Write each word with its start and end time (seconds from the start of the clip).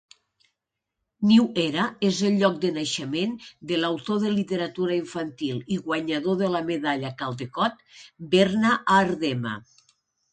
New 1.31 1.43
Era 1.63 1.81
és 2.07 2.21
el 2.29 2.37
lloc 2.43 2.55
de 2.63 2.71
naixement 2.77 3.35
de 3.71 3.77
l'autor 3.81 4.19
de 4.23 4.31
literatura 4.37 4.95
infantil 5.01 5.59
i 5.75 5.77
guanyador 5.89 6.39
de 6.41 6.49
la 6.55 6.63
medalla 6.71 7.13
Caldecott, 7.21 7.85
Verna 8.33 8.73
Aardema. 8.97 9.53